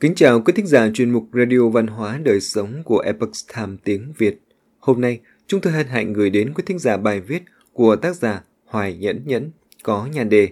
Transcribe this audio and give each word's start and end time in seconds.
Kính 0.00 0.14
chào 0.14 0.40
quý 0.40 0.52
thính 0.56 0.66
giả 0.66 0.90
chuyên 0.94 1.10
mục 1.10 1.28
Radio 1.32 1.68
Văn 1.68 1.86
hóa 1.86 2.18
Đời 2.24 2.40
Sống 2.40 2.82
của 2.84 2.98
Epoch 2.98 3.30
Time 3.54 3.76
tiếng 3.84 4.12
Việt. 4.18 4.40
Hôm 4.78 5.00
nay, 5.00 5.20
chúng 5.46 5.60
tôi 5.60 5.72
hân 5.72 5.86
hạnh 5.86 6.12
gửi 6.12 6.30
đến 6.30 6.54
quý 6.54 6.62
thính 6.66 6.78
giả 6.78 6.96
bài 6.96 7.20
viết 7.20 7.42
của 7.72 7.96
tác 7.96 8.16
giả 8.16 8.42
Hoài 8.64 8.96
Nhẫn 8.96 9.22
Nhẫn 9.26 9.50
có 9.82 10.06
nhan 10.12 10.28
đề 10.28 10.48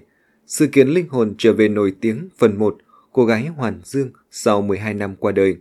Sự 0.46 0.66
kiện 0.66 0.88
linh 0.88 1.08
hồn 1.08 1.34
trở 1.38 1.52
về 1.52 1.68
nổi 1.68 1.94
tiếng 2.00 2.28
phần 2.38 2.58
1 2.58 2.78
Cô 3.12 3.24
gái 3.24 3.46
Hoàn 3.46 3.80
Dương 3.84 4.10
sau 4.30 4.62
12 4.62 4.94
năm 4.94 5.16
qua 5.16 5.32
đời. 5.32 5.56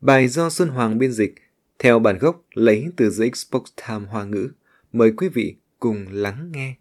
Bài 0.00 0.28
do 0.28 0.50
Xuân 0.50 0.68
Hoàng 0.68 0.98
biên 0.98 1.12
dịch, 1.12 1.34
theo 1.78 1.98
bản 1.98 2.18
gốc 2.18 2.44
lấy 2.54 2.86
từ 2.96 3.10
The 3.18 3.30
Xbox 3.34 3.62
Time 3.76 4.06
Hoa 4.06 4.24
ngữ. 4.24 4.50
Mời 4.92 5.12
quý 5.16 5.28
vị 5.28 5.56
cùng 5.78 6.06
lắng 6.10 6.50
nghe. 6.52 6.74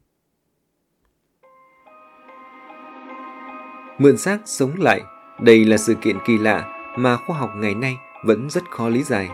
Mượn 3.98 4.18
xác 4.18 4.40
sống 4.46 4.82
lại, 4.82 5.02
đây 5.44 5.66
là 5.66 5.78
sự 5.78 5.94
kiện 5.94 6.18
kỳ 6.26 6.38
lạ 6.38 6.66
mà 6.96 7.18
khoa 7.18 7.38
học 7.38 7.54
ngày 7.56 7.76
nay 7.76 7.98
vẫn 8.24 8.50
rất 8.50 8.72
khó 8.72 8.90
lý 8.90 9.04
giải. 9.04 9.30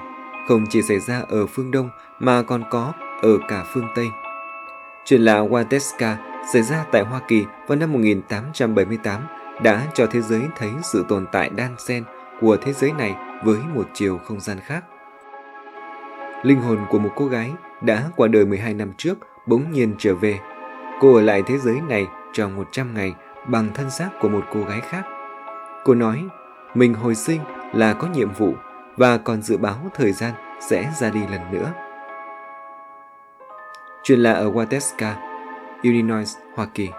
Không 0.48 0.66
chỉ 0.70 0.82
xảy 0.82 1.00
ra 1.00 1.22
ở 1.30 1.46
phương 1.46 1.72
Đông 1.72 1.90
mà 2.20 2.42
còn 2.42 2.64
có 2.70 2.94
ở 3.22 3.38
cả 3.48 3.64
phương 3.74 3.88
Tây. 3.96 4.10
Chuyện 5.06 5.22
lạ 5.22 5.40
Wateska 5.40 6.16
xảy 6.54 6.62
ra 6.62 6.86
tại 6.92 7.02
Hoa 7.02 7.22
Kỳ 7.28 7.46
vào 7.68 7.78
năm 7.78 7.94
1878 7.94 9.22
đã 9.64 9.88
cho 9.94 10.06
thế 10.06 10.22
giới 10.22 10.42
thấy 10.58 10.70
sự 10.84 11.06
tồn 11.10 11.26
tại 11.32 11.50
đan 11.50 11.76
xen 11.78 12.04
của 12.42 12.58
thế 12.58 12.74
giới 12.74 12.92
này 12.92 13.16
với 13.44 13.58
một 13.76 13.90
chiều 13.94 14.18
không 14.18 14.40
gian 14.40 14.60
khác. 14.60 14.84
Linh 16.44 16.62
hồn 16.62 16.80
của 16.90 17.00
một 17.00 17.12
cô 17.16 17.26
gái 17.26 17.52
đã 17.82 18.10
qua 18.16 18.28
đời 18.28 18.46
12 18.46 18.74
năm 18.74 18.92
trước 18.98 19.18
bỗng 19.46 19.72
nhiên 19.72 19.96
trở 19.98 20.16
về. 20.16 20.40
Cô 21.00 21.16
ở 21.16 21.22
lại 21.22 21.44
thế 21.48 21.58
giới 21.58 21.82
này 21.90 22.08
trong 22.34 22.56
100 22.56 22.94
ngày 22.94 23.14
bằng 23.48 23.70
thân 23.74 23.90
xác 23.90 24.10
của 24.22 24.30
một 24.30 24.44
cô 24.54 24.64
gái 24.64 24.82
khác. 24.82 25.04
Cô 25.84 25.96
nói, 25.96 26.26
mình 26.74 26.94
hồi 26.94 27.16
sinh 27.16 27.42
là 27.74 27.94
có 27.94 28.08
nhiệm 28.08 28.34
vụ 28.34 28.54
và 28.98 29.18
còn 29.18 29.42
dự 29.42 29.58
báo 29.58 29.76
thời 29.94 30.12
gian 30.12 30.34
sẽ 30.60 30.92
ra 31.00 31.10
đi 31.10 31.20
lần 31.32 31.52
nữa. 31.52 31.72
Chuyện 34.04 34.20
là 34.20 34.34
ở 34.34 34.52
Wateska, 34.52 35.14
Illinois, 35.82 36.38
Hoa 36.56 36.68
Kỳ. 36.74 36.90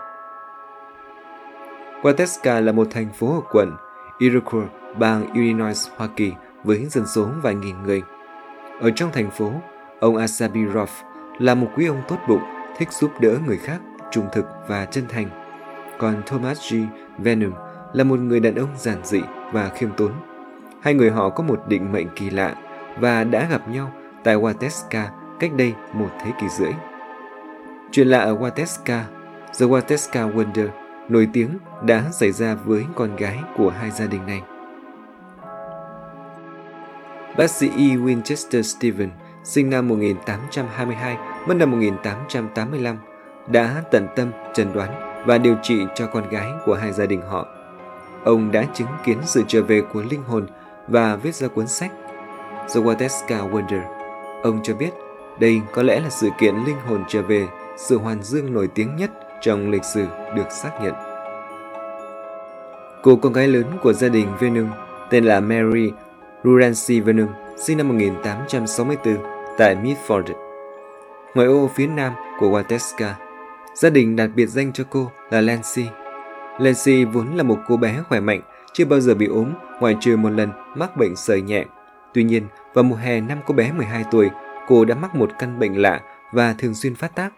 Wateska 2.02 2.60
là 2.60 2.72
một 2.72 2.86
thành 2.90 3.08
phố 3.12 3.34
ở 3.34 3.40
quận 3.52 3.76
Iroquois, 4.18 4.68
bang 4.98 5.32
Illinois, 5.32 5.88
Hoa 5.96 6.08
Kỳ 6.16 6.32
với 6.64 6.86
dân 6.86 7.06
số 7.06 7.28
vài 7.42 7.54
nghìn 7.54 7.82
người. 7.82 8.02
Ở 8.80 8.90
trong 8.90 9.10
thành 9.12 9.30
phố, 9.30 9.52
ông 10.00 10.16
Asabi 10.16 10.60
Roth 10.74 11.04
là 11.38 11.54
một 11.54 11.68
quý 11.76 11.86
ông 11.86 12.02
tốt 12.08 12.16
bụng, 12.28 12.42
thích 12.76 12.92
giúp 12.92 13.10
đỡ 13.20 13.38
người 13.46 13.56
khác, 13.56 13.78
trung 14.10 14.26
thực 14.32 14.44
và 14.68 14.84
chân 14.84 15.04
thành. 15.08 15.28
Còn 15.98 16.22
Thomas 16.26 16.72
G. 16.72 16.76
Venom 17.18 17.52
là 17.92 18.04
một 18.04 18.20
người 18.20 18.40
đàn 18.40 18.54
ông 18.54 18.68
giản 18.76 19.04
dị 19.04 19.20
và 19.52 19.68
khiêm 19.68 19.90
tốn. 19.96 20.12
Hai 20.80 20.94
người 20.94 21.10
họ 21.10 21.28
có 21.28 21.44
một 21.44 21.62
định 21.68 21.92
mệnh 21.92 22.06
kỳ 22.16 22.30
lạ 22.30 22.54
và 22.98 23.24
đã 23.24 23.46
gặp 23.50 23.68
nhau 23.68 23.92
tại 24.24 24.36
Wateska 24.36 25.04
cách 25.40 25.50
đây 25.56 25.74
một 25.92 26.10
thế 26.24 26.30
kỷ 26.40 26.48
rưỡi. 26.48 26.72
Chuyện 27.92 28.08
lạ 28.08 28.18
ở 28.18 28.36
Wateska, 28.36 29.00
The 29.60 29.66
Wateska 29.66 30.34
Wonder, 30.34 30.68
nổi 31.08 31.28
tiếng 31.32 31.58
đã 31.82 32.04
xảy 32.12 32.32
ra 32.32 32.54
với 32.54 32.84
con 32.94 33.16
gái 33.16 33.38
của 33.56 33.70
hai 33.70 33.90
gia 33.90 34.06
đình 34.06 34.26
này. 34.26 34.42
Bác 37.36 37.50
sĩ 37.50 37.68
E. 37.68 37.96
Winchester 37.96 38.62
Stephen, 38.62 39.10
sinh 39.44 39.70
năm 39.70 39.88
1822, 39.88 41.16
mất 41.46 41.54
năm 41.54 41.70
1885, 41.70 42.96
đã 43.48 43.82
tận 43.90 44.06
tâm 44.16 44.30
chẩn 44.54 44.72
đoán 44.72 45.22
và 45.26 45.38
điều 45.38 45.56
trị 45.62 45.86
cho 45.94 46.06
con 46.06 46.28
gái 46.28 46.46
của 46.66 46.74
hai 46.74 46.92
gia 46.92 47.06
đình 47.06 47.22
họ. 47.22 47.46
Ông 48.24 48.52
đã 48.52 48.64
chứng 48.74 48.88
kiến 49.04 49.18
sự 49.24 49.42
trở 49.48 49.62
về 49.62 49.82
của 49.92 50.02
linh 50.10 50.22
hồn 50.22 50.46
và 50.88 51.16
viết 51.16 51.34
ra 51.34 51.48
cuốn 51.48 51.66
sách 51.66 51.92
The 52.74 52.80
Wateska 52.80 53.50
Wonder. 53.50 53.82
Ông 54.42 54.60
cho 54.62 54.74
biết 54.74 54.90
đây 55.40 55.60
có 55.72 55.82
lẽ 55.82 56.00
là 56.00 56.10
sự 56.10 56.28
kiện 56.38 56.54
linh 56.66 56.76
hồn 56.86 57.04
trở 57.08 57.22
về, 57.22 57.46
sự 57.76 57.98
hoàn 57.98 58.22
dương 58.22 58.52
nổi 58.52 58.68
tiếng 58.74 58.96
nhất 58.96 59.10
trong 59.40 59.70
lịch 59.70 59.84
sử 59.84 60.06
được 60.36 60.50
xác 60.50 60.70
nhận. 60.82 60.94
Cô 63.02 63.16
con 63.16 63.32
gái 63.32 63.48
lớn 63.48 63.78
của 63.82 63.92
gia 63.92 64.08
đình 64.08 64.28
Venom 64.40 64.70
tên 65.10 65.24
là 65.24 65.40
Mary 65.40 65.92
Rurancy 66.44 67.00
Venom, 67.00 67.28
sinh 67.56 67.78
năm 67.78 67.88
1864 67.88 69.16
tại 69.58 69.76
Midford, 69.76 70.22
ngoại 71.34 71.48
ô 71.48 71.70
phía 71.74 71.86
nam 71.86 72.12
của 72.40 72.50
Wateska. 72.50 73.12
Gia 73.74 73.90
đình 73.90 74.16
đặt 74.16 74.30
biệt 74.34 74.46
danh 74.46 74.72
cho 74.72 74.84
cô 74.90 75.10
là 75.30 75.40
Lancy. 75.40 75.86
Lancy 76.60 77.04
vốn 77.04 77.34
là 77.34 77.42
một 77.42 77.58
cô 77.66 77.76
bé 77.76 78.02
khỏe 78.08 78.20
mạnh, 78.20 78.40
chưa 78.72 78.84
bao 78.84 79.00
giờ 79.00 79.14
bị 79.14 79.26
ốm 79.26 79.52
ngoại 79.80 79.96
trừ 80.00 80.16
một 80.16 80.30
lần 80.30 80.50
mắc 80.74 80.96
bệnh 80.96 81.16
sởi 81.16 81.42
nhẹ. 81.42 81.64
Tuy 82.14 82.24
nhiên, 82.24 82.46
vào 82.74 82.84
mùa 82.84 82.96
hè 82.96 83.20
năm 83.20 83.38
cô 83.46 83.54
bé 83.54 83.72
12 83.72 84.04
tuổi, 84.10 84.30
cô 84.68 84.84
đã 84.84 84.94
mắc 84.94 85.14
một 85.14 85.30
căn 85.38 85.58
bệnh 85.58 85.82
lạ 85.82 86.00
và 86.32 86.54
thường 86.58 86.74
xuyên 86.74 86.94
phát 86.94 87.14
tác. 87.14 87.30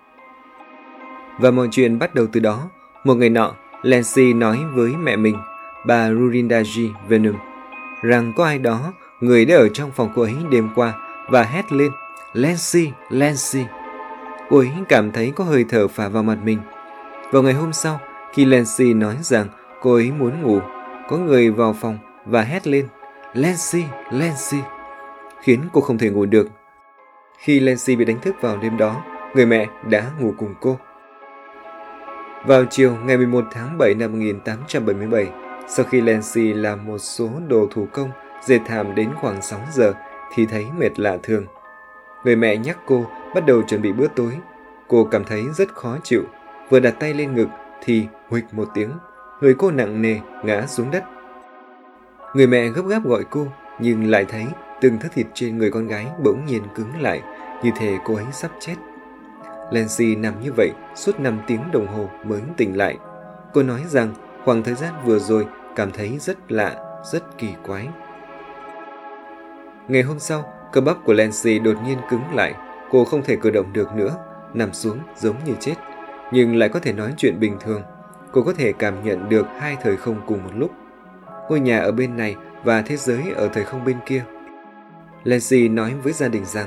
Và 1.38 1.50
mọi 1.50 1.68
chuyện 1.70 1.98
bắt 1.98 2.14
đầu 2.14 2.26
từ 2.32 2.40
đó. 2.40 2.68
Một 3.04 3.14
ngày 3.14 3.30
nọ, 3.30 3.54
Lancy 3.82 4.32
nói 4.32 4.58
với 4.74 4.96
mẹ 4.96 5.16
mình, 5.16 5.36
bà 5.86 6.10
Rurindaji 6.10 6.90
Venom, 7.08 7.34
rằng 8.02 8.32
có 8.36 8.44
ai 8.44 8.58
đó, 8.58 8.92
người 9.20 9.44
đã 9.44 9.56
ở 9.56 9.68
trong 9.68 9.90
phòng 9.90 10.12
cô 10.14 10.22
ấy 10.22 10.34
đêm 10.50 10.68
qua 10.74 10.94
và 11.28 11.42
hét 11.42 11.72
lên, 11.72 11.92
Lancy, 12.32 12.92
Lancy. 13.10 13.64
Cô 14.48 14.58
ấy 14.58 14.70
cảm 14.88 15.12
thấy 15.12 15.32
có 15.36 15.44
hơi 15.44 15.64
thở 15.68 15.88
phả 15.88 16.08
vào 16.08 16.22
mặt 16.22 16.38
mình. 16.44 16.58
Vào 17.32 17.42
ngày 17.42 17.52
hôm 17.52 17.72
sau, 17.72 18.00
khi 18.32 18.44
Lancy 18.44 18.94
nói 18.94 19.16
rằng 19.20 19.46
cô 19.80 19.94
ấy 19.94 20.12
muốn 20.12 20.42
ngủ, 20.42 20.60
có 21.08 21.16
người 21.16 21.50
vào 21.50 21.72
phòng 21.72 21.98
và 22.26 22.42
hét 22.42 22.66
lên, 22.66 22.86
Lancy, 23.34 23.84
Lancy, 24.10 24.58
khiến 25.42 25.60
cô 25.72 25.80
không 25.80 25.98
thể 25.98 26.10
ngủ 26.10 26.24
được. 26.26 26.46
Khi 27.38 27.60
Lancy 27.60 27.96
bị 27.96 28.04
đánh 28.04 28.20
thức 28.20 28.34
vào 28.40 28.56
đêm 28.56 28.76
đó, 28.76 29.04
người 29.34 29.46
mẹ 29.46 29.66
đã 29.88 30.10
ngủ 30.20 30.34
cùng 30.38 30.54
cô. 30.60 30.78
Vào 32.46 32.64
chiều 32.70 32.96
ngày 33.04 33.16
11 33.16 33.44
tháng 33.52 33.78
7 33.78 33.94
năm 33.94 34.12
1877, 34.12 35.28
sau 35.68 35.86
khi 35.90 36.00
Lancy 36.00 36.52
làm 36.52 36.86
một 36.86 36.98
số 36.98 37.30
đồ 37.48 37.66
thủ 37.70 37.86
công, 37.92 38.10
dệt 38.44 38.60
thảm 38.66 38.94
đến 38.94 39.10
khoảng 39.20 39.42
6 39.42 39.60
giờ 39.72 39.92
thì 40.34 40.46
thấy 40.46 40.66
mệt 40.78 40.98
lạ 41.00 41.18
thường. 41.22 41.44
Người 42.24 42.36
mẹ 42.36 42.56
nhắc 42.56 42.78
cô 42.86 43.06
bắt 43.34 43.46
đầu 43.46 43.62
chuẩn 43.62 43.82
bị 43.82 43.92
bữa 43.92 44.08
tối. 44.16 44.38
Cô 44.88 45.08
cảm 45.10 45.24
thấy 45.24 45.44
rất 45.54 45.74
khó 45.74 45.96
chịu, 46.02 46.22
vừa 46.70 46.80
đặt 46.80 46.94
tay 47.00 47.14
lên 47.14 47.34
ngực 47.34 47.48
thì 47.84 48.06
huịch 48.28 48.44
một 48.52 48.68
tiếng, 48.74 48.90
người 49.40 49.54
cô 49.58 49.70
nặng 49.70 50.02
nề 50.02 50.18
ngã 50.44 50.66
xuống 50.66 50.90
đất. 50.90 51.04
Người 52.34 52.46
mẹ 52.46 52.68
gấp 52.68 52.82
gáp 52.88 53.04
gọi 53.04 53.24
cô, 53.30 53.46
nhưng 53.80 54.10
lại 54.10 54.24
thấy 54.24 54.46
từng 54.80 54.98
thất 54.98 55.08
thịt 55.14 55.26
trên 55.34 55.58
người 55.58 55.70
con 55.70 55.86
gái 55.86 56.06
bỗng 56.24 56.46
nhiên 56.46 56.62
cứng 56.74 57.00
lại, 57.00 57.22
như 57.62 57.70
thể 57.76 57.96
cô 58.04 58.14
ấy 58.14 58.26
sắp 58.32 58.50
chết. 58.60 58.74
Lancy 59.70 60.14
nằm 60.16 60.34
như 60.42 60.52
vậy 60.56 60.70
suốt 60.94 61.20
5 61.20 61.40
tiếng 61.46 61.60
đồng 61.72 61.86
hồ 61.86 62.08
mới 62.24 62.40
tỉnh 62.56 62.76
lại. 62.76 62.98
Cô 63.52 63.62
nói 63.62 63.80
rằng 63.88 64.14
khoảng 64.44 64.62
thời 64.62 64.74
gian 64.74 64.94
vừa 65.04 65.18
rồi 65.18 65.46
cảm 65.76 65.90
thấy 65.90 66.18
rất 66.18 66.52
lạ, 66.52 67.00
rất 67.12 67.38
kỳ 67.38 67.48
quái. 67.66 67.88
Ngày 69.88 70.02
hôm 70.02 70.18
sau, 70.18 70.52
cơ 70.72 70.80
bắp 70.80 70.96
của 71.04 71.12
Lancy 71.12 71.58
đột 71.58 71.76
nhiên 71.84 71.98
cứng 72.10 72.34
lại, 72.34 72.54
cô 72.90 73.04
không 73.04 73.22
thể 73.22 73.36
cử 73.36 73.50
động 73.50 73.72
được 73.72 73.94
nữa, 73.94 74.16
nằm 74.54 74.72
xuống 74.72 74.98
giống 75.16 75.36
như 75.46 75.52
chết, 75.60 75.74
nhưng 76.32 76.56
lại 76.56 76.68
có 76.68 76.80
thể 76.80 76.92
nói 76.92 77.14
chuyện 77.16 77.40
bình 77.40 77.56
thường. 77.60 77.82
Cô 78.32 78.42
có 78.42 78.52
thể 78.52 78.72
cảm 78.72 79.04
nhận 79.04 79.28
được 79.28 79.46
hai 79.58 79.76
thời 79.82 79.96
không 79.96 80.20
cùng 80.26 80.44
một 80.44 80.50
lúc. 80.54 80.70
Ngôi 81.48 81.60
nhà 81.60 81.78
ở 81.78 81.92
bên 81.92 82.16
này 82.16 82.36
và 82.64 82.82
thế 82.82 82.96
giới 82.96 83.22
ở 83.34 83.48
thời 83.48 83.64
không 83.64 83.84
bên 83.84 83.96
kia. 84.06 84.24
Lancy 85.24 85.68
nói 85.68 85.94
với 86.02 86.12
gia 86.12 86.28
đình 86.28 86.44
rằng, 86.44 86.66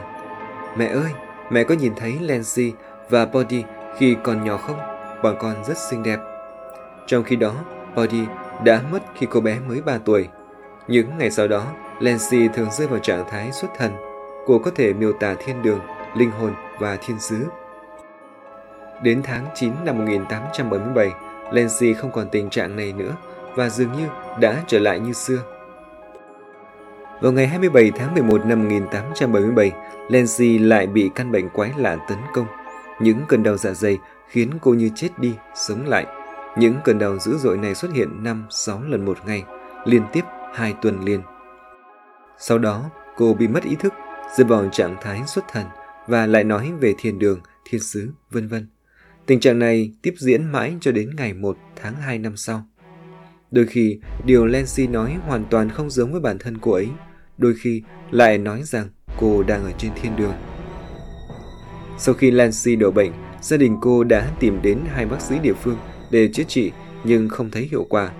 Mẹ 0.77 0.85
ơi, 0.85 1.11
mẹ 1.49 1.63
có 1.63 1.75
nhìn 1.75 1.93
thấy 1.95 2.19
Lancy 2.21 2.73
và 3.09 3.25
Body 3.25 3.63
khi 3.97 4.15
còn 4.23 4.43
nhỏ 4.43 4.57
không? 4.57 4.77
Bọn 5.23 5.35
con 5.39 5.63
rất 5.65 5.77
xinh 5.77 6.03
đẹp. 6.03 6.19
Trong 7.07 7.23
khi 7.23 7.35
đó, 7.35 7.53
Body 7.95 8.21
đã 8.63 8.81
mất 8.91 8.99
khi 9.15 9.27
cô 9.29 9.41
bé 9.41 9.59
mới 9.67 9.81
3 9.81 9.97
tuổi. 9.97 10.27
Những 10.87 11.17
ngày 11.17 11.31
sau 11.31 11.47
đó, 11.47 11.65
Lancy 11.99 12.47
thường 12.47 12.71
rơi 12.71 12.87
vào 12.87 12.99
trạng 12.99 13.25
thái 13.29 13.51
xuất 13.51 13.67
thần. 13.77 13.91
Cô 14.45 14.59
có 14.59 14.71
thể 14.75 14.93
miêu 14.93 15.13
tả 15.13 15.35
thiên 15.45 15.61
đường, 15.61 15.79
linh 16.17 16.31
hồn 16.31 16.53
và 16.79 16.97
thiên 17.01 17.19
sứ. 17.19 17.45
Đến 19.03 19.21
tháng 19.23 19.45
9 19.55 19.71
năm 19.85 19.97
1877, 19.97 21.11
Lenzi 21.51 21.93
không 21.95 22.11
còn 22.11 22.29
tình 22.31 22.49
trạng 22.49 22.75
này 22.75 22.93
nữa 22.93 23.15
và 23.55 23.69
dường 23.69 23.91
như 23.91 24.07
đã 24.39 24.63
trở 24.67 24.79
lại 24.79 24.99
như 24.99 25.13
xưa. 25.13 25.37
Vào 27.21 27.31
ngày 27.31 27.47
27 27.47 27.91
tháng 27.91 28.13
11 28.13 28.45
năm 28.45 28.63
1877, 28.63 29.71
Lenzi 30.09 30.67
lại 30.67 30.87
bị 30.87 31.09
căn 31.15 31.31
bệnh 31.31 31.49
quái 31.49 31.71
lạ 31.77 31.97
tấn 32.09 32.17
công. 32.33 32.45
Những 32.99 33.19
cơn 33.27 33.43
đau 33.43 33.57
dạ 33.57 33.71
dày 33.71 33.97
khiến 34.27 34.49
cô 34.61 34.73
như 34.73 34.89
chết 34.95 35.09
đi, 35.19 35.35
sống 35.55 35.87
lại. 35.87 36.05
Những 36.57 36.75
cơn 36.83 36.99
đau 36.99 37.19
dữ 37.19 37.37
dội 37.37 37.57
này 37.57 37.75
xuất 37.75 37.93
hiện 37.93 38.23
5-6 38.23 38.89
lần 38.89 39.05
một 39.05 39.17
ngày, 39.25 39.43
liên 39.85 40.03
tiếp 40.13 40.21
2 40.53 40.73
tuần 40.81 41.05
liền. 41.05 41.21
Sau 42.37 42.57
đó, 42.57 42.83
cô 43.17 43.33
bị 43.33 43.47
mất 43.47 43.63
ý 43.63 43.75
thức, 43.75 43.93
rơi 44.37 44.45
vào 44.45 44.69
trạng 44.71 44.95
thái 45.01 45.21
xuất 45.27 45.47
thần 45.47 45.65
và 46.07 46.25
lại 46.25 46.43
nói 46.43 46.71
về 46.79 46.93
thiên 46.97 47.19
đường, 47.19 47.39
thiên 47.65 47.81
sứ, 47.81 48.11
vân 48.31 48.47
vân. 48.47 48.67
Tình 49.25 49.39
trạng 49.39 49.59
này 49.59 49.91
tiếp 50.01 50.13
diễn 50.17 50.43
mãi 50.43 50.73
cho 50.81 50.91
đến 50.91 51.15
ngày 51.15 51.33
1 51.33 51.57
tháng 51.75 51.95
2 51.95 52.19
năm 52.19 52.37
sau. 52.37 52.65
Đôi 53.51 53.65
khi, 53.65 53.99
điều 54.25 54.45
Lancy 54.45 54.87
nói 54.87 55.17
hoàn 55.27 55.45
toàn 55.49 55.69
không 55.69 55.89
giống 55.89 56.11
với 56.11 56.21
bản 56.21 56.37
thân 56.37 56.57
cô 56.57 56.71
ấy. 56.71 56.87
Đôi 57.37 57.53
khi 57.61 57.81
lại 58.11 58.37
nói 58.37 58.63
rằng 58.63 58.89
cô 59.19 59.43
đang 59.43 59.63
ở 59.63 59.71
trên 59.77 59.91
thiên 60.01 60.15
đường. 60.15 60.33
Sau 61.97 62.15
khi 62.15 62.31
Lancy 62.31 62.75
đổ 62.75 62.91
bệnh, 62.91 63.11
gia 63.41 63.57
đình 63.57 63.77
cô 63.81 64.03
đã 64.03 64.31
tìm 64.39 64.61
đến 64.61 64.79
hai 64.87 65.05
bác 65.05 65.21
sĩ 65.21 65.39
địa 65.39 65.53
phương 65.53 65.77
để 66.11 66.29
chữa 66.33 66.43
trị 66.43 66.71
nhưng 67.03 67.29
không 67.29 67.51
thấy 67.51 67.67
hiệu 67.71 67.85
quả. 67.89 68.11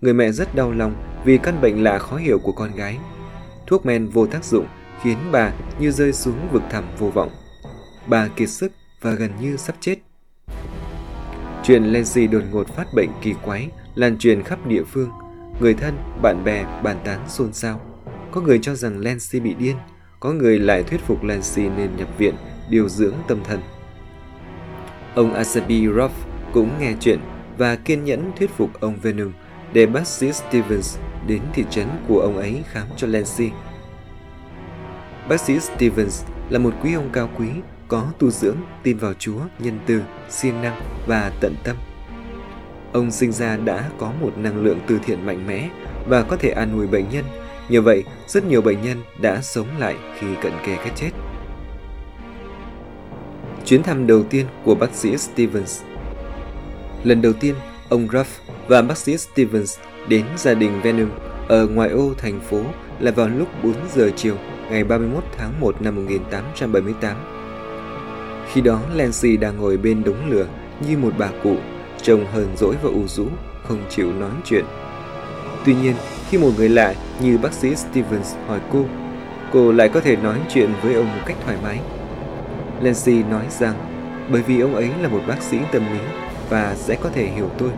Người 0.00 0.14
mẹ 0.14 0.32
rất 0.32 0.54
đau 0.54 0.72
lòng 0.72 1.22
vì 1.24 1.38
căn 1.38 1.60
bệnh 1.60 1.82
lạ 1.82 1.98
khó 1.98 2.16
hiểu 2.16 2.38
của 2.38 2.52
con 2.52 2.74
gái. 2.76 2.98
Thuốc 3.66 3.86
men 3.86 4.06
vô 4.06 4.26
tác 4.26 4.44
dụng 4.44 4.66
khiến 5.02 5.18
bà 5.32 5.52
như 5.78 5.90
rơi 5.90 6.12
xuống 6.12 6.48
vực 6.52 6.62
thẳm 6.70 6.84
vô 6.98 7.10
vọng. 7.10 7.30
Bà 8.06 8.28
kiệt 8.28 8.48
sức 8.48 8.72
và 9.00 9.14
gần 9.14 9.30
như 9.40 9.56
sắp 9.56 9.76
chết. 9.80 9.98
Chuyện 11.66 11.92
Lenzi 11.92 12.30
đột 12.30 12.42
ngột 12.50 12.68
phát 12.68 12.94
bệnh 12.94 13.10
kỳ 13.22 13.34
quái 13.44 13.68
lan 13.94 14.18
truyền 14.18 14.42
khắp 14.42 14.66
địa 14.66 14.82
phương. 14.84 15.10
Người 15.60 15.74
thân, 15.74 15.98
bạn 16.22 16.44
bè 16.44 16.64
bàn 16.82 16.96
tán 17.04 17.20
xôn 17.28 17.52
xao. 17.52 17.80
Có 18.30 18.40
người 18.40 18.58
cho 18.62 18.74
rằng 18.74 19.00
Lenzi 19.00 19.42
bị 19.42 19.54
điên, 19.54 19.76
có 20.20 20.32
người 20.32 20.58
lại 20.58 20.82
thuyết 20.82 21.00
phục 21.00 21.24
Lenzi 21.24 21.76
nên 21.76 21.96
nhập 21.96 22.08
viện 22.18 22.34
điều 22.70 22.88
dưỡng 22.88 23.14
tâm 23.28 23.44
thần. 23.44 23.60
Ông 25.14 25.34
Asabi 25.34 25.86
Ruff 25.86 26.08
cũng 26.52 26.70
nghe 26.80 26.92
chuyện 27.00 27.20
và 27.58 27.76
kiên 27.76 28.04
nhẫn 28.04 28.32
thuyết 28.38 28.50
phục 28.50 28.80
ông 28.80 28.96
Venom 29.02 29.32
để 29.72 29.86
bác 29.86 30.06
sĩ 30.06 30.32
Stevens 30.32 30.98
đến 31.26 31.40
thị 31.54 31.64
trấn 31.70 31.86
của 32.08 32.20
ông 32.20 32.36
ấy 32.36 32.62
khám 32.70 32.86
cho 32.96 33.06
Lenzi. 33.06 33.50
Bác 35.28 35.40
sĩ 35.40 35.60
Stevens 35.60 36.24
là 36.50 36.58
một 36.58 36.74
quý 36.82 36.94
ông 36.94 37.10
cao 37.12 37.30
quý, 37.38 37.48
có 37.94 38.06
tu 38.18 38.30
dưỡng, 38.30 38.56
tin 38.82 38.96
vào 38.96 39.12
Chúa, 39.18 39.40
nhân 39.58 39.78
từ, 39.86 40.02
siêng 40.30 40.62
năng 40.62 40.80
và 41.06 41.32
tận 41.40 41.54
tâm. 41.64 41.76
Ông 42.92 43.10
sinh 43.10 43.32
ra 43.32 43.56
đã 43.56 43.90
có 43.98 44.12
một 44.20 44.38
năng 44.38 44.64
lượng 44.64 44.78
từ 44.86 44.98
thiện 45.06 45.26
mạnh 45.26 45.46
mẽ 45.46 45.68
và 46.08 46.22
có 46.22 46.36
thể 46.36 46.50
an 46.50 46.72
ủi 46.72 46.86
bệnh 46.86 47.08
nhân. 47.10 47.24
Nhờ 47.68 47.80
vậy, 47.80 48.04
rất 48.26 48.44
nhiều 48.44 48.62
bệnh 48.62 48.82
nhân 48.82 49.02
đã 49.20 49.40
sống 49.42 49.66
lại 49.78 49.96
khi 50.18 50.26
cận 50.42 50.52
kề 50.66 50.76
cái 50.76 50.90
chết. 50.96 51.10
Chuyến 53.64 53.82
thăm 53.82 54.06
đầu 54.06 54.22
tiên 54.22 54.46
của 54.64 54.74
bác 54.74 54.94
sĩ 54.94 55.16
Stevens 55.16 55.82
Lần 57.04 57.22
đầu 57.22 57.32
tiên, 57.32 57.54
ông 57.88 58.06
Ruff 58.06 58.24
và 58.68 58.82
bác 58.82 58.98
sĩ 58.98 59.16
Stevens 59.16 59.78
đến 60.08 60.24
gia 60.36 60.54
đình 60.54 60.80
Venom 60.82 61.10
ở 61.48 61.66
ngoại 61.66 61.90
ô 61.90 62.14
thành 62.18 62.40
phố 62.40 62.60
là 63.00 63.10
vào 63.10 63.28
lúc 63.28 63.48
4 63.62 63.74
giờ 63.94 64.10
chiều 64.16 64.36
ngày 64.70 64.84
31 64.84 65.24
tháng 65.38 65.60
1 65.60 65.82
năm 65.82 65.96
1878. 65.96 67.43
Khi 68.54 68.60
đó 68.60 68.80
Lancy 68.94 69.36
đang 69.36 69.56
ngồi 69.56 69.76
bên 69.76 70.04
đống 70.04 70.30
lửa 70.30 70.46
như 70.88 70.98
một 70.98 71.12
bà 71.18 71.28
cụ, 71.42 71.56
trông 72.02 72.26
hờn 72.32 72.56
dỗi 72.56 72.74
và 72.82 72.90
u 72.90 73.06
rũ, 73.06 73.26
không 73.62 73.78
chịu 73.90 74.12
nói 74.12 74.30
chuyện. 74.44 74.64
Tuy 75.64 75.74
nhiên, 75.74 75.94
khi 76.28 76.38
một 76.38 76.50
người 76.56 76.68
lạ 76.68 76.94
như 77.20 77.38
bác 77.38 77.52
sĩ 77.52 77.74
Stevens 77.74 78.34
hỏi 78.46 78.60
cô, 78.72 78.84
cô 79.52 79.72
lại 79.72 79.88
có 79.88 80.00
thể 80.00 80.16
nói 80.16 80.38
chuyện 80.48 80.70
với 80.82 80.94
ông 80.94 81.06
một 81.06 81.22
cách 81.26 81.36
thoải 81.44 81.56
mái. 81.62 81.80
Lancy 82.80 83.22
nói 83.22 83.44
rằng 83.50 83.74
bởi 84.30 84.42
vì 84.42 84.60
ông 84.60 84.74
ấy 84.74 84.90
là 85.02 85.08
một 85.08 85.20
bác 85.28 85.42
sĩ 85.42 85.58
tâm 85.72 85.82
lý 85.92 86.00
và 86.48 86.74
sẽ 86.78 86.96
có 87.00 87.10
thể 87.14 87.26
hiểu 87.26 87.50
tôi. 87.58 87.70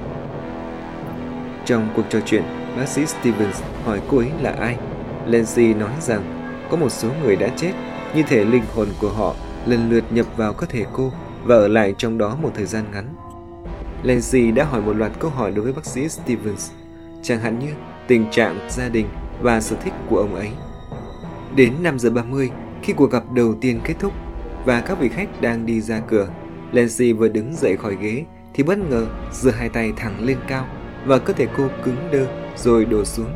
Trong 1.64 1.88
cuộc 1.96 2.05
trò 2.08 2.19
chuyện, 2.26 2.43
bác 2.76 2.88
sĩ 2.88 3.06
Stevens 3.06 3.62
hỏi 3.84 4.00
cô 4.08 4.19
ấy 4.19 4.31
là 4.43 4.50
ai. 4.50 4.76
Lancy 5.26 5.75
nói 5.75 5.93
rằng 6.00 6.52
có 6.70 6.76
một 6.76 6.93
số 6.93 7.08
người 7.23 7.37
đã 7.37 7.49
chết, 7.56 7.73
như 8.14 8.23
thể 8.23 8.44
linh 8.44 8.64
hồn 8.75 8.88
của 9.00 9.11
họ 9.11 9.34
lần 9.67 9.91
lượt 9.91 10.05
nhập 10.11 10.27
vào 10.37 10.53
cơ 10.53 10.67
thể 10.67 10.85
cô 10.93 11.13
và 11.45 11.55
ở 11.55 11.69
lại 11.69 11.95
trong 11.99 12.19
đó 12.19 12.37
một 12.43 12.51
thời 12.55 12.67
gian 12.67 12.85
ngắn. 12.93 13.15
Lancy 14.03 14.51
đã 14.51 14.65
hỏi 14.65 14.83
một 14.83 14.97
loạt 14.97 15.13
câu 15.19 15.31
hỏi 15.31 15.53
đối 15.53 15.65
với 15.65 15.73
bác 15.73 15.87
sĩ 15.87 16.09
Stevens, 16.09 16.71
chẳng 17.23 17.41
hạn 17.41 17.59
như 17.59 17.73
tình 18.07 18.31
trạng 18.31 18.69
gia 18.71 18.89
đình 18.89 19.07
và 19.41 19.61
sở 19.61 19.77
thích 19.85 19.93
của 20.11 20.19
ông 20.19 20.35
ấy. 20.35 20.51
Đến 21.55 21.73
5 21.83 21.99
giờ 21.99 22.11
30, 22.11 22.51
khi 22.83 22.93
cuộc 22.93 23.11
gặp 23.11 23.23
đầu 23.35 23.55
tiên 23.61 23.81
kết 23.85 23.95
thúc 23.99 24.13
và 24.65 24.81
các 24.81 24.99
vị 25.01 25.09
khách 25.09 25.41
đang 25.41 25.67
đi 25.67 25.81
ra 25.81 26.01
cửa, 26.01 26.29
Lancy 26.73 27.12
vừa 27.12 27.29
đứng 27.29 27.57
dậy 27.57 27.77
khỏi 27.77 27.97
ghế 28.01 28.25
thì 28.55 28.62
bất 28.62 28.79
ngờ 28.79 29.07
giơ 29.33 29.51
hai 29.51 29.69
tay 29.69 29.93
thẳng 29.97 30.25
lên 30.25 30.39
cao 30.49 30.67
và 31.07 31.19
cơ 31.19 31.33
thể 31.33 31.47
cô 31.57 31.69
cứng 31.85 32.09
đơ 32.12 32.27
rồi 32.57 32.85
đổ 32.85 33.05
xuống. 33.05 33.31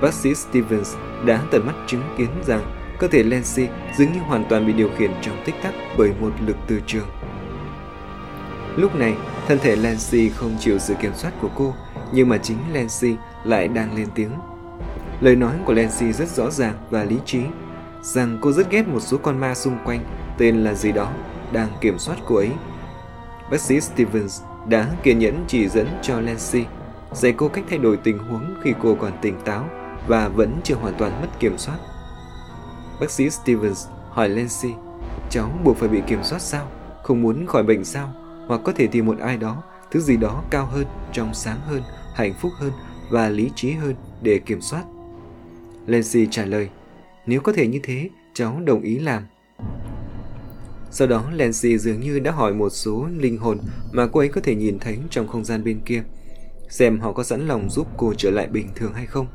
Bác 0.00 0.14
sĩ 0.14 0.34
Stevens 0.34 0.94
đã 1.26 1.42
tận 1.50 1.66
mắt 1.66 1.74
chứng 1.86 2.02
kiến 2.18 2.28
rằng 2.46 2.83
cơ 3.04 3.08
thể 3.10 3.22
Lancy 3.22 3.68
dường 3.96 4.12
như 4.12 4.20
hoàn 4.20 4.44
toàn 4.48 4.66
bị 4.66 4.72
điều 4.72 4.90
khiển 4.98 5.10
trong 5.22 5.42
tích 5.44 5.54
tắc 5.62 5.74
bởi 5.98 6.12
một 6.20 6.32
lực 6.46 6.56
từ 6.66 6.80
trường. 6.86 7.08
Lúc 8.76 8.94
này, 8.94 9.14
thân 9.48 9.58
thể 9.58 9.76
Lancy 9.76 10.28
không 10.28 10.56
chịu 10.60 10.78
sự 10.78 10.94
kiểm 10.94 11.12
soát 11.14 11.32
của 11.40 11.48
cô, 11.54 11.74
nhưng 12.12 12.28
mà 12.28 12.38
chính 12.38 12.58
Lancy 12.72 13.16
lại 13.44 13.68
đang 13.68 13.96
lên 13.96 14.08
tiếng. 14.14 14.30
Lời 15.20 15.36
nói 15.36 15.54
của 15.64 15.72
Lancy 15.72 16.12
rất 16.12 16.28
rõ 16.28 16.50
ràng 16.50 16.74
và 16.90 17.04
lý 17.04 17.16
trí, 17.24 17.40
rằng 18.02 18.38
cô 18.40 18.52
rất 18.52 18.70
ghét 18.70 18.88
một 18.88 19.00
số 19.00 19.18
con 19.18 19.40
ma 19.40 19.54
xung 19.54 19.78
quanh, 19.84 20.04
tên 20.38 20.64
là 20.64 20.74
gì 20.74 20.92
đó, 20.92 21.10
đang 21.52 21.68
kiểm 21.80 21.98
soát 21.98 22.16
cô 22.26 22.34
ấy. 22.34 22.50
Bác 23.50 23.60
sĩ 23.60 23.80
Stevens 23.80 24.42
đã 24.68 24.86
kiên 25.02 25.18
nhẫn 25.18 25.44
chỉ 25.48 25.68
dẫn 25.68 25.86
cho 26.02 26.20
Lancy, 26.20 26.64
dạy 27.12 27.34
cô 27.36 27.48
cách 27.48 27.64
thay 27.70 27.78
đổi 27.78 27.96
tình 27.96 28.18
huống 28.18 28.54
khi 28.62 28.72
cô 28.82 28.94
còn 29.00 29.12
tỉnh 29.22 29.40
táo 29.44 29.68
và 30.06 30.28
vẫn 30.28 30.60
chưa 30.64 30.74
hoàn 30.74 30.94
toàn 30.98 31.20
mất 31.22 31.28
kiểm 31.40 31.58
soát. 31.58 31.76
Bác 33.00 33.10
sĩ 33.10 33.30
Stevens 33.30 33.86
hỏi 34.10 34.28
Lancy, 34.28 34.74
cháu 35.30 35.50
buộc 35.64 35.76
phải 35.76 35.88
bị 35.88 36.00
kiểm 36.06 36.18
soát 36.22 36.38
sao? 36.38 36.70
Không 37.02 37.22
muốn 37.22 37.46
khỏi 37.46 37.62
bệnh 37.62 37.84
sao? 37.84 38.14
Hoặc 38.48 38.60
có 38.64 38.72
thể 38.72 38.86
tìm 38.86 39.06
một 39.06 39.18
ai 39.18 39.36
đó, 39.36 39.62
thứ 39.90 40.00
gì 40.00 40.16
đó 40.16 40.44
cao 40.50 40.66
hơn, 40.66 40.86
trong 41.12 41.34
sáng 41.34 41.60
hơn, 41.60 41.82
hạnh 42.14 42.34
phúc 42.40 42.52
hơn 42.58 42.72
và 43.10 43.28
lý 43.28 43.50
trí 43.54 43.72
hơn 43.72 43.94
để 44.22 44.40
kiểm 44.46 44.60
soát. 44.60 44.84
Lancy 45.86 46.26
trả 46.30 46.44
lời, 46.44 46.68
nếu 47.26 47.40
có 47.40 47.52
thể 47.52 47.66
như 47.66 47.80
thế, 47.82 48.10
cháu 48.34 48.60
đồng 48.64 48.82
ý 48.82 48.98
làm. 48.98 49.22
Sau 50.90 51.08
đó 51.08 51.24
Lancy 51.32 51.78
dường 51.78 52.00
như 52.00 52.18
đã 52.18 52.30
hỏi 52.30 52.54
một 52.54 52.70
số 52.70 53.06
linh 53.16 53.38
hồn 53.38 53.58
mà 53.92 54.06
cô 54.06 54.20
ấy 54.20 54.28
có 54.28 54.40
thể 54.40 54.54
nhìn 54.54 54.78
thấy 54.78 54.98
trong 55.10 55.28
không 55.28 55.44
gian 55.44 55.64
bên 55.64 55.80
kia, 55.84 56.02
xem 56.68 57.00
họ 57.00 57.12
có 57.12 57.22
sẵn 57.22 57.48
lòng 57.48 57.70
giúp 57.70 57.86
cô 57.96 58.14
trở 58.14 58.30
lại 58.30 58.46
bình 58.46 58.68
thường 58.74 58.92
hay 58.94 59.06
không. 59.06 59.26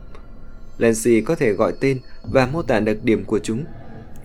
Lancy 0.79 1.21
có 1.21 1.35
thể 1.35 1.53
gọi 1.53 1.73
tên 1.79 1.99
và 2.31 2.45
mô 2.45 2.61
tả 2.61 2.79
đặc 2.79 2.97
điểm 3.03 3.25
của 3.25 3.39
chúng. 3.39 3.63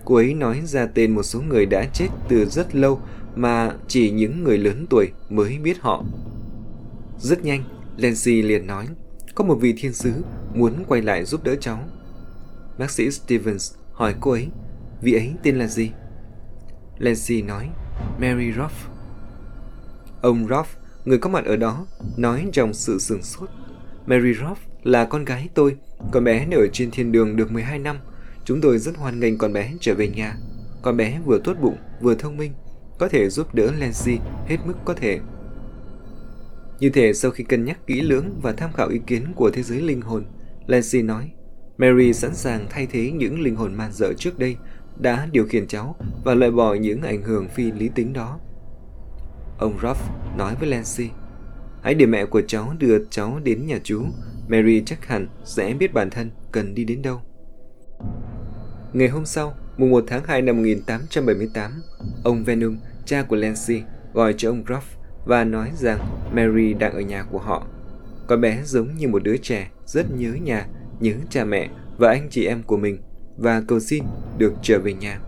Cô 0.05 0.15
ấy 0.15 0.33
nói 0.33 0.61
ra 0.65 0.85
tên 0.85 1.11
một 1.11 1.23
số 1.23 1.41
người 1.41 1.65
đã 1.65 1.85
chết 1.93 2.07
từ 2.29 2.45
rất 2.45 2.75
lâu 2.75 2.99
mà 3.35 3.71
chỉ 3.87 4.11
những 4.11 4.43
người 4.43 4.57
lớn 4.57 4.85
tuổi 4.89 5.11
mới 5.29 5.57
biết 5.57 5.77
họ. 5.79 6.03
Rất 7.19 7.43
nhanh, 7.43 7.63
Lancy 7.97 8.41
liền 8.41 8.67
nói, 8.67 8.87
có 9.35 9.43
một 9.43 9.55
vị 9.55 9.73
thiên 9.77 9.93
sứ 9.93 10.11
muốn 10.53 10.83
quay 10.87 11.01
lại 11.01 11.25
giúp 11.25 11.43
đỡ 11.43 11.55
cháu. 11.55 11.79
Bác 12.77 12.91
sĩ 12.91 13.11
Stevens 13.11 13.73
hỏi 13.91 14.15
cô 14.19 14.31
ấy, 14.31 14.47
vị 15.01 15.13
ấy 15.13 15.33
tên 15.43 15.55
là 15.55 15.67
gì? 15.67 15.91
Lancy 16.97 17.41
nói, 17.41 17.69
Mary 18.19 18.51
Ruff. 18.51 18.69
Ông 20.21 20.47
Ruff, 20.47 20.65
người 21.05 21.17
có 21.17 21.29
mặt 21.29 21.45
ở 21.45 21.55
đó, 21.55 21.85
nói 22.17 22.45
trong 22.53 22.73
sự 22.73 22.99
sửng 22.99 23.23
sốt. 23.23 23.49
Mary 24.05 24.33
Ruff 24.33 24.55
là 24.83 25.05
con 25.05 25.25
gái 25.25 25.49
tôi, 25.53 25.75
con 26.11 26.23
bé 26.23 26.45
đã 26.45 26.57
ở 26.57 26.67
trên 26.73 26.91
thiên 26.91 27.11
đường 27.11 27.35
được 27.35 27.51
12 27.51 27.79
năm. 27.79 27.97
Chúng 28.45 28.61
tôi 28.61 28.79
rất 28.79 28.97
hoan 28.97 29.19
nghênh 29.19 29.37
con 29.37 29.53
bé 29.53 29.73
trở 29.79 29.93
về 29.95 30.07
nhà. 30.07 30.37
Con 30.81 30.97
bé 30.97 31.19
vừa 31.25 31.39
tốt 31.43 31.57
bụng, 31.61 31.77
vừa 32.01 32.15
thông 32.15 32.37
minh, 32.37 32.51
có 32.99 33.07
thể 33.07 33.29
giúp 33.29 33.55
đỡ 33.55 33.71
Lancy 33.79 34.17
hết 34.47 34.57
mức 34.65 34.73
có 34.85 34.93
thể. 34.93 35.19
Như 36.79 36.89
thể 36.89 37.13
sau 37.13 37.31
khi 37.31 37.43
cân 37.43 37.65
nhắc 37.65 37.87
kỹ 37.87 38.01
lưỡng 38.01 38.39
và 38.41 38.51
tham 38.51 38.73
khảo 38.73 38.89
ý 38.89 38.99
kiến 39.07 39.33
của 39.35 39.49
thế 39.49 39.63
giới 39.63 39.81
linh 39.81 40.01
hồn, 40.01 40.25
Lancy 40.67 41.01
nói, 41.01 41.31
Mary 41.77 42.13
sẵn 42.13 42.35
sàng 42.35 42.67
thay 42.69 42.87
thế 42.91 43.11
những 43.11 43.41
linh 43.41 43.55
hồn 43.55 43.73
man 43.73 43.91
dợ 43.91 44.13
trước 44.17 44.39
đây 44.39 44.57
đã 44.99 45.27
điều 45.31 45.45
khiển 45.45 45.67
cháu 45.67 45.95
và 46.23 46.33
loại 46.33 46.51
bỏ 46.51 46.73
những 46.73 47.01
ảnh 47.01 47.21
hưởng 47.21 47.47
phi 47.47 47.71
lý 47.71 47.89
tính 47.95 48.13
đó. 48.13 48.39
Ông 49.59 49.77
Ruff 49.81 49.95
nói 50.37 50.55
với 50.59 50.69
Lancy, 50.69 51.09
hãy 51.83 51.93
để 51.93 52.05
mẹ 52.05 52.25
của 52.25 52.41
cháu 52.47 52.73
đưa 52.79 52.97
cháu 53.09 53.39
đến 53.43 53.65
nhà 53.65 53.79
chú. 53.83 54.05
Mary 54.47 54.83
chắc 54.85 55.05
hẳn 55.05 55.27
sẽ 55.43 55.73
biết 55.73 55.93
bản 55.93 56.09
thân 56.09 56.31
cần 56.51 56.75
đi 56.75 56.83
đến 56.83 57.01
đâu. 57.01 57.21
Ngày 58.93 59.07
hôm 59.07 59.25
sau, 59.25 59.53
mùng 59.77 59.91
1 59.91 60.03
tháng 60.07 60.23
2 60.23 60.41
năm 60.41 60.57
1878, 60.57 61.71
ông 62.23 62.43
Venom, 62.43 62.77
cha 63.05 63.23
của 63.23 63.35
Lancy, 63.35 63.81
gọi 64.13 64.33
cho 64.37 64.49
ông 64.49 64.63
Ruff 64.63 64.81
và 65.25 65.43
nói 65.43 65.71
rằng 65.75 65.99
Mary 66.33 66.73
đang 66.73 66.93
ở 66.93 67.01
nhà 67.01 67.23
của 67.23 67.39
họ. 67.39 67.67
Con 68.27 68.41
bé 68.41 68.61
giống 68.63 68.95
như 68.95 69.07
một 69.07 69.23
đứa 69.23 69.37
trẻ 69.37 69.69
rất 69.85 70.05
nhớ 70.11 70.33
nhà, 70.33 70.67
nhớ 70.99 71.13
cha 71.29 71.43
mẹ 71.43 71.69
và 71.97 72.09
anh 72.09 72.27
chị 72.29 72.45
em 72.45 72.63
của 72.63 72.77
mình 72.77 72.97
và 73.37 73.61
cầu 73.67 73.79
xin 73.79 74.03
được 74.37 74.53
trở 74.61 74.79
về 74.79 74.93
nhà. 74.93 75.19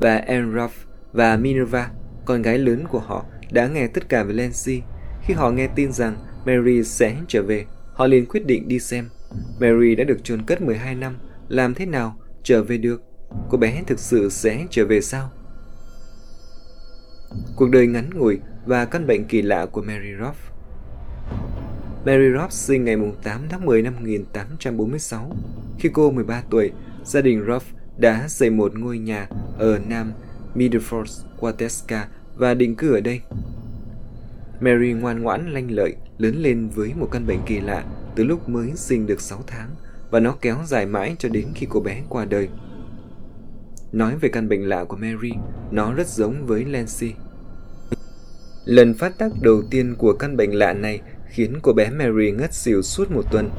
Bà 0.00 0.20
Ruff 0.28 0.68
và 1.12 1.36
Minerva, 1.36 1.90
con 2.24 2.42
gái 2.42 2.58
lớn 2.58 2.84
của 2.90 2.98
họ, 2.98 3.24
đã 3.50 3.66
nghe 3.66 3.86
tất 3.86 4.08
cả 4.08 4.22
về 4.22 4.34
Lancy. 4.34 4.82
Khi 5.22 5.34
họ 5.34 5.50
nghe 5.50 5.66
tin 5.66 5.92
rằng 5.92 6.16
Mary 6.46 6.82
sẽ 6.82 7.16
trở 7.28 7.42
về, 7.42 7.64
họ 7.92 8.06
liền 8.06 8.26
quyết 8.26 8.46
định 8.46 8.68
đi 8.68 8.78
xem. 8.78 9.08
Mary 9.60 9.94
đã 9.94 10.04
được 10.04 10.24
chôn 10.24 10.42
cất 10.42 10.62
12 10.62 10.94
năm, 10.94 11.16
làm 11.48 11.74
thế 11.74 11.86
nào 11.86 12.16
trở 12.42 12.62
về 12.62 12.76
được? 12.76 13.02
Cô 13.48 13.58
bé 13.58 13.82
thực 13.86 13.98
sự 13.98 14.28
sẽ 14.30 14.66
trở 14.70 14.84
về 14.86 15.00
sao? 15.00 15.30
Cuộc 17.56 17.70
đời 17.70 17.86
ngắn 17.86 18.10
ngủi 18.14 18.38
và 18.66 18.84
căn 18.84 19.06
bệnh 19.06 19.24
kỳ 19.24 19.42
lạ 19.42 19.66
của 19.66 19.82
Mary 19.82 20.12
Ruff 20.20 20.56
Mary 22.06 22.32
Roth 22.38 22.52
sinh 22.52 22.84
ngày 22.84 22.96
8 23.22 23.40
tháng 23.48 23.64
10 23.64 23.82
năm 23.82 23.94
1846. 23.94 25.36
Khi 25.78 25.88
cô 25.92 26.10
13 26.10 26.42
tuổi, 26.50 26.72
gia 27.04 27.20
đình 27.20 27.44
Roth 27.46 27.64
đã 27.98 28.28
xây 28.28 28.50
một 28.50 28.78
ngôi 28.78 28.98
nhà 28.98 29.28
ở 29.58 29.78
Nam 29.88 30.12
Middleford, 30.54 31.24
Quateska 31.40 32.08
và 32.36 32.54
định 32.54 32.74
cư 32.74 32.94
ở 32.94 33.00
đây. 33.00 33.20
Mary 34.60 34.92
ngoan 34.92 35.22
ngoãn 35.22 35.50
lanh 35.50 35.70
lợi, 35.70 35.94
lớn 36.18 36.34
lên 36.36 36.68
với 36.68 36.92
một 36.94 37.08
căn 37.10 37.26
bệnh 37.26 37.40
kỳ 37.46 37.60
lạ 37.60 37.84
từ 38.16 38.24
lúc 38.24 38.48
mới 38.48 38.72
sinh 38.74 39.06
được 39.06 39.20
6 39.20 39.44
tháng 39.46 39.70
và 40.10 40.20
nó 40.20 40.36
kéo 40.40 40.56
dài 40.66 40.86
mãi 40.86 41.16
cho 41.18 41.28
đến 41.28 41.46
khi 41.54 41.66
cô 41.70 41.80
bé 41.80 42.02
qua 42.08 42.24
đời. 42.24 42.48
Nói 43.92 44.16
về 44.20 44.28
căn 44.28 44.48
bệnh 44.48 44.68
lạ 44.68 44.84
của 44.84 44.96
Mary, 44.96 45.32
nó 45.70 45.92
rất 45.92 46.06
giống 46.06 46.46
với 46.46 46.64
Lancy. 46.64 47.14
Lần 48.64 48.94
phát 48.94 49.18
tác 49.18 49.32
đầu 49.40 49.62
tiên 49.70 49.94
của 49.98 50.12
căn 50.12 50.36
bệnh 50.36 50.58
lạ 50.58 50.72
này 50.72 51.00
khiến 51.28 51.58
cô 51.62 51.72
bé 51.72 51.90
Mary 51.90 52.30
ngất 52.30 52.54
xỉu 52.54 52.82
suốt 52.82 53.10
một 53.10 53.22
tuần. 53.30 53.50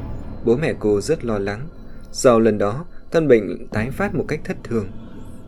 Bố 0.45 0.55
mẹ 0.55 0.73
cô 0.79 1.01
rất 1.01 1.25
lo 1.25 1.39
lắng. 1.39 1.67
Sau 2.11 2.39
lần 2.39 2.57
đó, 2.57 2.85
căn 3.11 3.27
bệnh 3.27 3.67
tái 3.67 3.91
phát 3.91 4.15
một 4.15 4.25
cách 4.27 4.39
thất 4.43 4.57
thường. 4.63 4.87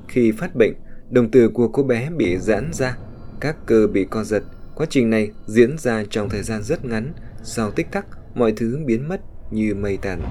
Khi 0.08 0.32
phát 0.32 0.56
bệnh, 0.56 0.74
đồng 1.10 1.32
tử 1.32 1.50
của 1.50 1.68
cô 1.68 1.84
bé 1.84 2.10
bị 2.10 2.38
giãn 2.38 2.70
ra, 2.74 2.98
các 3.40 3.56
cơ 3.66 3.88
bị 3.88 4.06
co 4.10 4.24
giật. 4.24 4.44
Quá 4.80 4.88
trình 4.90 5.10
này 5.10 5.32
diễn 5.46 5.78
ra 5.78 6.04
trong 6.10 6.30
thời 6.30 6.44
gian 6.44 6.64
rất 6.64 6.86
ngắn, 6.86 7.14
sau 7.44 7.72
tích 7.72 7.92
tắc 7.92 8.06
mọi 8.36 8.54
thứ 8.58 8.80
biến 8.86 9.10
mất 9.10 9.22
như 9.52 9.76
mây 9.76 9.98
tàn 10.02 10.22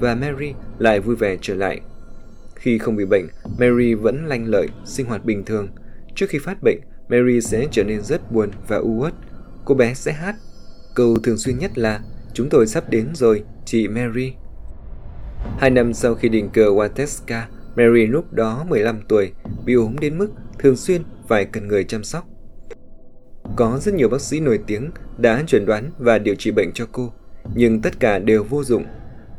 và 0.00 0.14
Mary 0.14 0.52
lại 0.78 1.00
vui 1.00 1.16
vẻ 1.16 1.36
trở 1.40 1.54
lại. 1.54 1.80
Khi 2.54 2.78
không 2.78 2.96
bị 2.96 3.04
bệnh, 3.04 3.26
Mary 3.58 3.94
vẫn 3.94 4.26
lanh 4.26 4.46
lợi, 4.46 4.68
sinh 4.84 5.06
hoạt 5.06 5.24
bình 5.24 5.44
thường. 5.44 5.68
Trước 6.14 6.26
khi 6.28 6.38
phát 6.38 6.62
bệnh, 6.62 6.80
Mary 7.08 7.40
sẽ 7.40 7.66
trở 7.70 7.84
nên 7.84 8.02
rất 8.02 8.32
buồn 8.32 8.50
và 8.68 8.76
u 8.76 8.98
uất. 9.00 9.14
Cô 9.64 9.74
bé 9.74 9.94
sẽ 9.94 10.12
hát. 10.12 10.34
Câu 10.94 11.18
thường 11.18 11.38
xuyên 11.38 11.58
nhất 11.58 11.78
là 11.78 12.00
Chúng 12.34 12.48
tôi 12.48 12.66
sắp 12.66 12.90
đến 12.90 13.08
rồi, 13.14 13.44
chị 13.64 13.88
Mary. 13.88 14.32
Hai 15.58 15.70
năm 15.70 15.94
sau 15.94 16.14
khi 16.14 16.28
định 16.28 16.48
cờ 16.52 16.62
Wateska, 16.62 17.42
Mary 17.76 18.06
lúc 18.06 18.32
đó 18.32 18.64
15 18.68 19.00
tuổi, 19.08 19.32
bị 19.64 19.74
ốm 19.74 19.96
đến 20.00 20.18
mức 20.18 20.28
thường 20.58 20.76
xuyên 20.76 21.02
phải 21.28 21.44
cần 21.44 21.68
người 21.68 21.84
chăm 21.84 22.04
sóc. 22.04 22.26
Có 23.56 23.78
rất 23.78 23.94
nhiều 23.94 24.08
bác 24.08 24.20
sĩ 24.20 24.40
nổi 24.40 24.60
tiếng 24.66 24.90
đã 25.18 25.42
chuẩn 25.46 25.66
đoán 25.66 25.90
và 25.98 26.18
điều 26.18 26.34
trị 26.34 26.50
bệnh 26.50 26.72
cho 26.74 26.86
cô, 26.92 27.12
nhưng 27.54 27.80
tất 27.80 28.00
cả 28.00 28.18
đều 28.18 28.44
vô 28.44 28.64
dụng. 28.64 28.84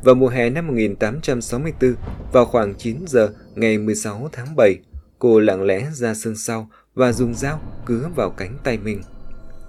Vào 0.04 0.14
mùa 0.14 0.28
hè 0.28 0.50
năm 0.50 0.66
1864, 0.66 1.94
vào 2.32 2.44
khoảng 2.44 2.74
9 2.74 2.96
giờ 3.06 3.28
ngày 3.54 3.78
16 3.78 4.28
tháng 4.32 4.56
7, 4.56 4.74
cô 5.18 5.40
lặng 5.40 5.62
lẽ 5.62 5.86
ra 5.92 6.14
sân 6.14 6.36
sau 6.36 6.68
và 6.94 7.12
dùng 7.12 7.34
dao 7.34 7.60
cứa 7.86 8.10
vào 8.16 8.30
cánh 8.30 8.58
tay 8.64 8.78
mình. 8.78 9.00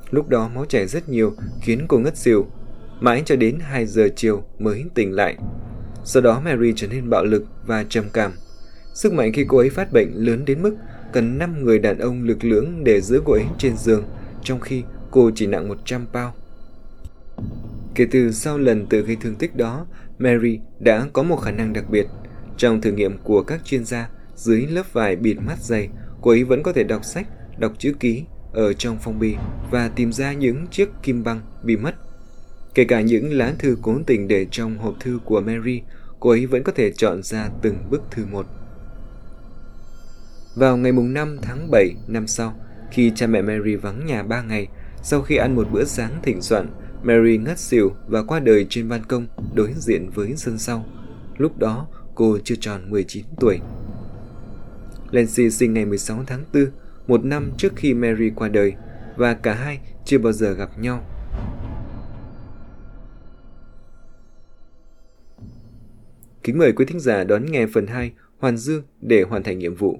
Lúc 0.10 0.30
đó 0.30 0.50
máu 0.56 0.66
chảy 0.66 0.88
rất 0.88 1.10
nhiều 1.10 1.34
khiến 1.62 1.86
cô 1.88 1.98
ngất 1.98 2.18
xỉu, 2.18 2.46
mãi 3.00 3.24
cho 3.26 3.36
đến 3.36 3.60
2 3.60 3.86
giờ 3.86 4.10
chiều 4.16 4.44
mới 4.60 4.84
tỉnh 4.96 5.12
lại. 5.12 5.36
Sau 6.04 6.22
đó 6.22 6.42
Mary 6.46 6.74
trở 6.76 6.88
nên 6.88 7.10
bạo 7.10 7.24
lực 7.24 7.46
và 7.66 7.86
trầm 7.90 8.06
cảm. 8.14 8.32
Sức 8.94 9.14
mạnh 9.14 9.34
khi 9.34 9.46
cô 9.48 9.58
ấy 9.58 9.70
phát 9.70 9.92
bệnh 9.94 10.12
lớn 10.14 10.46
đến 10.46 10.62
mức 10.62 10.76
cần 11.14 11.38
5 11.38 11.64
người 11.64 11.80
đàn 11.80 11.98
ông 11.98 12.24
lực 12.24 12.44
lưỡng 12.44 12.84
để 12.84 13.02
giữ 13.02 13.22
cô 13.26 13.34
ấy 13.34 13.46
trên 13.58 13.78
giường, 13.78 14.04
trong 14.44 14.60
khi 14.60 14.84
cô 15.12 15.32
chỉ 15.36 15.48
nặng 15.48 15.68
100 15.68 16.06
pound. 16.14 16.34
Kể 17.96 18.08
từ 18.12 18.32
sau 18.32 18.58
lần 18.58 18.86
tự 18.86 19.02
gây 19.02 19.16
thương 19.22 19.36
tích 19.36 19.56
đó, 19.56 19.86
Mary 20.20 20.60
đã 20.80 21.08
có 21.14 21.24
một 21.24 21.36
khả 21.36 21.52
năng 21.52 21.74
đặc 21.74 21.90
biệt. 21.90 22.08
Trong 22.58 22.82
thử 22.82 22.92
nghiệm 22.92 23.18
của 23.18 23.44
các 23.44 23.66
chuyên 23.66 23.86
gia, 23.86 24.10
dưới 24.36 24.68
lớp 24.68 24.94
vải 24.94 25.16
bịt 25.16 25.34
mắt 25.34 25.60
dày, 25.60 25.90
cô 26.22 26.32
ấy 26.32 26.44
vẫn 26.44 26.64
có 26.64 26.74
thể 26.74 26.84
đọc 26.84 27.06
sách, 27.06 27.28
đọc 27.58 27.74
chữ 27.78 27.94
ký 28.00 28.24
ở 28.54 28.74
trong 28.74 28.98
phong 29.02 29.20
bì 29.20 29.36
và 29.72 29.88
tìm 29.88 30.12
ra 30.14 30.34
những 30.34 30.68
chiếc 30.68 30.90
kim 31.04 31.24
băng 31.24 31.42
bị 31.64 31.78
mất. 31.78 31.96
Kể 32.74 32.84
cả 32.84 33.02
những 33.02 33.34
lá 33.34 33.54
thư 33.60 33.78
cố 33.82 34.00
tình 34.08 34.28
để 34.28 34.48
trong 34.52 34.78
hộp 34.78 34.96
thư 35.00 35.20
của 35.26 35.42
Mary, 35.42 35.82
cô 36.20 36.30
ấy 36.30 36.46
vẫn 36.46 36.64
có 36.64 36.72
thể 36.76 36.92
chọn 36.92 37.24
ra 37.24 37.50
từng 37.62 37.78
bức 37.90 38.02
thư 38.12 38.26
một. 38.26 38.46
Vào 40.56 40.78
ngày 40.78 40.92
mùng 40.92 41.14
5 41.14 41.38
tháng 41.42 41.72
7 41.72 41.90
năm 42.08 42.28
sau, 42.28 42.56
khi 42.94 43.12
cha 43.16 43.28
mẹ 43.28 43.42
Mary 43.42 43.76
vắng 43.76 44.06
nhà 44.06 44.24
3 44.24 44.42
ngày, 44.42 44.68
sau 45.04 45.22
khi 45.22 45.36
ăn 45.36 45.56
một 45.56 45.68
bữa 45.72 45.84
sáng 45.84 46.12
thịnh 46.24 46.42
soạn, 46.42 46.68
Mary 47.04 47.38
ngất 47.38 47.60
xỉu 47.60 47.92
và 48.08 48.24
qua 48.24 48.40
đời 48.40 48.66
trên 48.70 48.90
ban 48.90 49.06
công 49.06 49.28
đối 49.56 49.74
diện 49.74 50.10
với 50.14 50.34
sân 50.36 50.58
sau. 50.58 50.86
Lúc 51.38 51.58
đó, 51.58 51.88
cô 52.16 52.38
chưa 52.44 52.56
tròn 52.56 52.82
19 52.90 53.26
tuổi. 53.40 53.60
Lancy 55.12 55.50
sinh 55.50 55.74
ngày 55.74 55.86
16 55.86 56.24
tháng 56.28 56.44
4, 56.54 56.66
một 57.08 57.26
năm 57.26 57.52
trước 57.58 57.74
khi 57.76 57.94
Mary 57.94 58.30
qua 58.36 58.50
đời, 58.50 58.74
và 59.16 59.34
cả 59.34 59.54
hai 59.54 59.80
chưa 60.06 60.18
bao 60.18 60.34
giờ 60.34 60.54
gặp 60.54 60.80
nhau. 60.80 61.04
Kính 66.44 66.58
mời 66.58 66.72
quý 66.72 66.86
thính 66.86 67.00
giả 67.00 67.24
đón 67.24 67.46
nghe 67.46 67.68
phần 67.74 67.88
2 67.88 68.12
Hoàn 68.40 68.58
Dương 68.58 68.84
để 69.02 69.24
hoàn 69.24 69.44
thành 69.44 69.60
nhiệm 69.60 69.76
vụ. 69.76 70.00